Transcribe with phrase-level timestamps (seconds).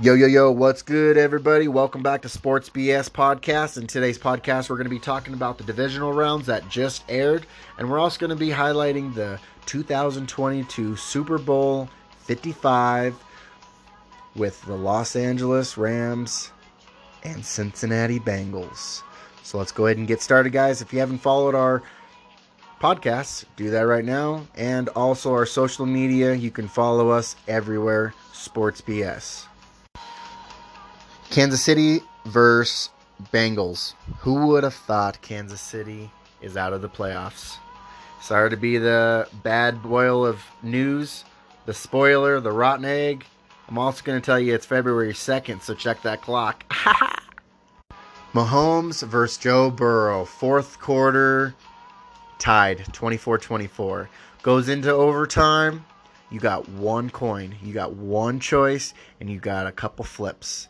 [0.00, 1.68] Yo, yo, yo, what's good, everybody?
[1.68, 3.78] Welcome back to Sports BS Podcast.
[3.78, 7.46] In today's podcast, we're going to be talking about the divisional rounds that just aired,
[7.78, 11.88] and we're also going to be highlighting the 2022 Super Bowl
[12.18, 13.14] 55
[14.34, 16.50] with the Los Angeles Rams
[17.22, 19.02] and Cincinnati Bengals.
[19.44, 20.82] So let's go ahead and get started, guys.
[20.82, 21.84] If you haven't followed our
[22.80, 24.44] podcasts, do that right now.
[24.56, 29.46] And also our social media, you can follow us everywhere, Sports BS.
[31.34, 32.90] Kansas City versus
[33.32, 33.94] Bengals.
[34.20, 36.08] Who would have thought Kansas City
[36.40, 37.56] is out of the playoffs?
[38.22, 41.24] Sorry to be the bad boil of news,
[41.66, 43.26] the spoiler, the rotten egg.
[43.66, 46.72] I'm also going to tell you it's February 2nd, so check that clock.
[48.32, 50.24] Mahomes versus Joe Burrow.
[50.24, 51.56] Fourth quarter,
[52.38, 54.08] tied 24 24.
[54.44, 55.84] Goes into overtime.
[56.30, 60.68] You got one coin, you got one choice, and you got a couple flips.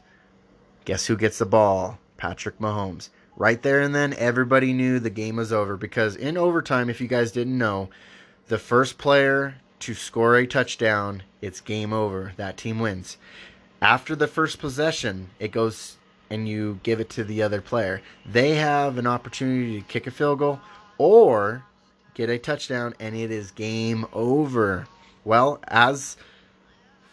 [0.85, 1.99] Guess who gets the ball?
[2.17, 3.11] Patrick Mahomes.
[3.37, 7.09] Right there and then, everybody knew the game was over because in overtime, if you
[7.09, 7.89] guys didn't know,
[8.49, 12.33] the first player to score a touchdown, it's game over.
[12.37, 13.17] That team wins.
[13.83, 15.97] After the first possession, it goes
[16.31, 18.01] and you give it to the other player.
[18.25, 20.61] They have an opportunity to kick a field goal
[20.97, 21.65] or
[22.15, 24.87] get a touchdown, and it is game over.
[25.25, 26.17] Well, as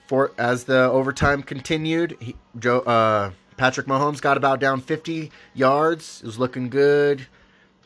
[0.08, 6.22] for as the overtime continued, he, Joe uh, Patrick Mahomes got about down 50 yards.
[6.22, 7.28] It was looking good,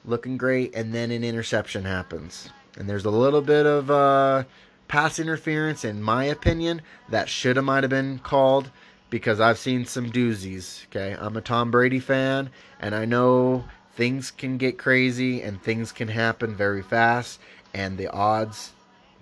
[0.06, 2.50] looking great, and then an interception happens.
[2.78, 4.44] And there's a little bit of uh,
[4.88, 8.70] pass interference, in my opinion, that should have might have been called
[9.10, 10.86] because I've seen some doozies.
[10.88, 15.92] Okay, I'm a Tom Brady fan, and I know things can get crazy and things
[15.92, 17.40] can happen very fast,
[17.74, 18.74] and the odds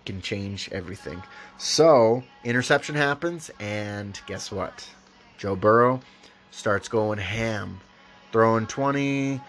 [0.06, 1.22] can change everything.
[1.58, 4.88] So, interception happens, and guess what?
[5.38, 6.02] Joe Burrow
[6.54, 7.82] starts going ham,
[8.32, 9.42] throwing 20,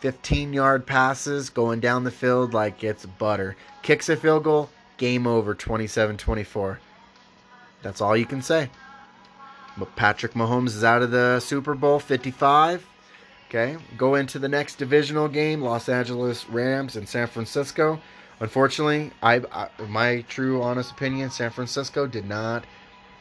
[0.00, 3.56] 15 yard passes, going down the field like it's butter.
[3.82, 6.80] Kicks a field goal, game over 27 24.
[7.82, 8.70] That's all you can say.
[9.76, 12.86] But Patrick Mahomes is out of the Super Bowl 55.
[13.48, 18.00] Okay, go into the next divisional game Los Angeles Rams and San Francisco.
[18.40, 22.64] Unfortunately, I, I my true honest opinion, San Francisco did not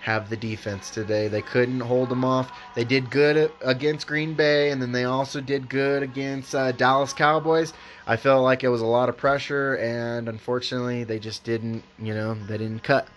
[0.01, 1.27] have the defense today.
[1.27, 2.51] They couldn't hold them off.
[2.75, 7.13] They did good against Green Bay, and then they also did good against uh, Dallas
[7.13, 7.73] Cowboys.
[8.07, 12.15] I felt like it was a lot of pressure, and unfortunately, they just didn't, you
[12.15, 13.07] know, they didn't cut.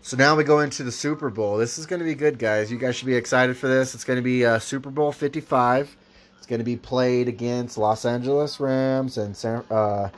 [0.00, 1.58] So now we go into the Super Bowl.
[1.58, 2.72] This is going to be good, guys.
[2.72, 3.94] You guys should be excited for this.
[3.94, 5.96] It's going to be uh, Super Bowl 55.
[6.38, 9.36] It's going to be played against Los Angeles Rams and
[9.70, 10.08] uh,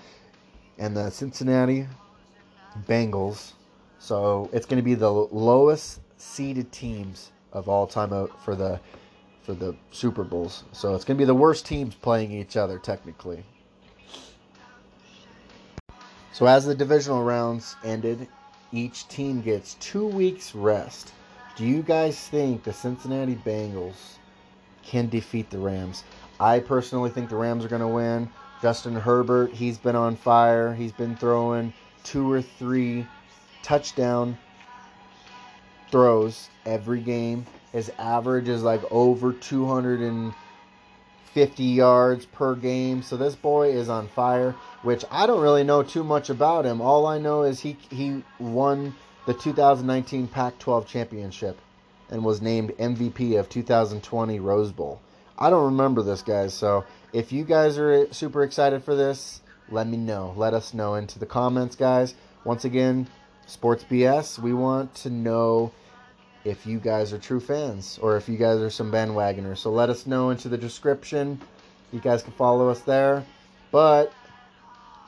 [0.79, 1.89] and the Cincinnati
[2.87, 3.53] Bengals.
[3.99, 8.11] So it's going to be the lowest seeded teams of all time
[8.45, 8.81] for the
[9.43, 10.65] for the Super Bowls.
[10.73, 13.43] So it's going to be the worst teams playing each other technically.
[16.33, 18.29] So as the divisional rounds ended,
[18.73, 21.13] each team gets 2 weeks rest.
[21.57, 24.19] Do you guys think the Cincinnati Bengals
[24.83, 26.05] can defeat the Rams?
[26.39, 28.29] I personally think the Rams are going to win.
[28.61, 30.75] Justin Herbert, he's been on fire.
[30.75, 31.73] He's been throwing
[32.05, 33.07] two or three
[33.63, 34.37] touchdown
[35.91, 37.47] throws every game.
[37.73, 43.03] His average is like over 250 yards per game.
[43.03, 46.81] So this boy is on fire, which I don't really know too much about him.
[46.81, 48.95] All I know is he he won
[49.27, 51.59] the 2019 Pac-12 championship
[52.11, 54.99] and was named MVP of 2020 Rose Bowl.
[55.39, 59.87] I don't remember this guys, so if you guys are super excited for this, let
[59.87, 60.33] me know.
[60.37, 62.15] Let us know into the comments, guys.
[62.45, 63.07] Once again,
[63.49, 65.73] Sports BS, we want to know
[66.45, 69.57] if you guys are true fans or if you guys are some bandwagoners.
[69.57, 71.41] So let us know into the description.
[71.91, 73.25] You guys can follow us there.
[73.73, 74.13] But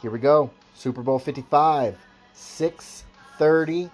[0.01, 0.51] here we go.
[0.75, 1.99] Super Bowl 55,
[2.35, 3.91] 6:30.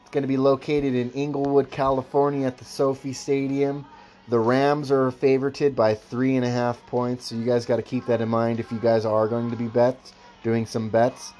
[0.00, 3.86] It's going to be located in Inglewood, California, at the SoFi Stadium.
[4.26, 7.82] The Rams are favorited by three and a half points, so you guys got to
[7.82, 10.12] keep that in mind if you guys are going to be bets,
[10.42, 11.32] doing some bets.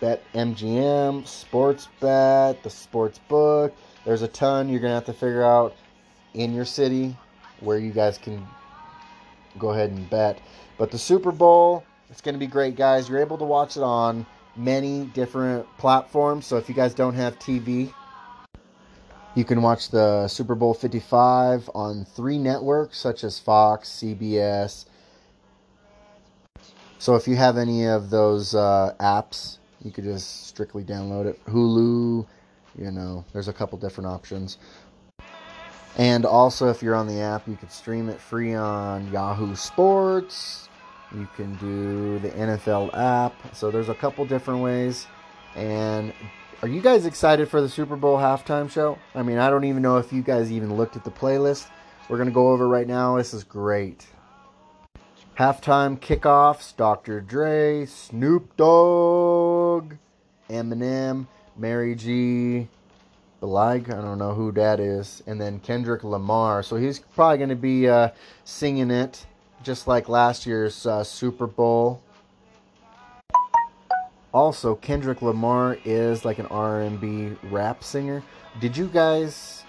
[0.00, 3.74] Bet MGM, Sports Bet, the Sports Book.
[4.04, 5.74] There's a ton you're gonna have to figure out
[6.34, 7.16] in your city
[7.60, 8.46] where you guys can
[9.58, 10.40] go ahead and bet.
[10.78, 13.08] But the Super Bowl, it's gonna be great, guys.
[13.08, 14.26] You're able to watch it on
[14.56, 16.46] many different platforms.
[16.46, 17.92] So if you guys don't have TV,
[19.34, 24.86] you can watch the Super Bowl 55 on three networks such as Fox, CBS.
[26.98, 31.44] So if you have any of those uh, apps, you could just strictly download it.
[31.46, 32.26] Hulu,
[32.78, 34.58] you know, there's a couple different options.
[35.96, 40.68] And also, if you're on the app, you could stream it free on Yahoo Sports.
[41.14, 43.54] You can do the NFL app.
[43.54, 45.06] So there's a couple different ways.
[45.54, 46.12] And
[46.62, 48.98] are you guys excited for the Super Bowl halftime show?
[49.14, 51.68] I mean, I don't even know if you guys even looked at the playlist.
[52.08, 53.16] We're going to go over right now.
[53.16, 54.06] This is great.
[55.38, 57.20] Halftime kickoffs Dr.
[57.20, 59.53] Dre, Snoop Dogg,
[60.64, 61.26] Eminem,
[61.56, 62.68] Mary J,
[63.40, 66.62] Blige, I don't know who that is, and then Kendrick Lamar.
[66.62, 68.10] So he's probably going to be uh,
[68.44, 69.26] singing it
[69.62, 72.02] just like last year's uh, Super Bowl.
[74.32, 78.22] Also, Kendrick Lamar is like an R&B rap singer.
[78.60, 79.62] Did you guys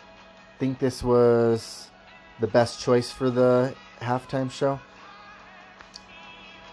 [0.57, 1.89] think this was
[2.39, 4.79] the best choice for the halftime show?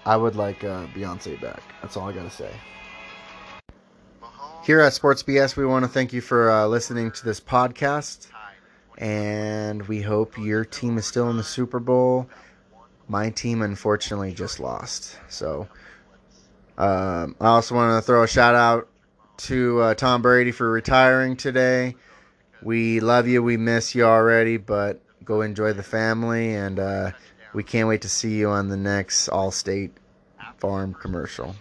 [0.04, 1.62] I would like uh, Beyonce back.
[1.80, 2.50] That's all I gotta say.
[4.64, 8.28] Here at Sports BS, we want to thank you for uh, listening to this podcast,
[8.96, 12.28] and we hope your team is still in the Super Bowl.
[13.08, 15.18] My team, unfortunately, just lost.
[15.28, 15.66] So,
[16.78, 18.88] um, I also want to throw a shout out
[19.38, 21.96] to uh, Tom Brady for retiring today.
[22.62, 23.42] We love you.
[23.42, 27.10] We miss you already, but go enjoy the family, and uh,
[27.52, 29.90] we can't wait to see you on the next Allstate
[30.58, 31.56] Farm commercial.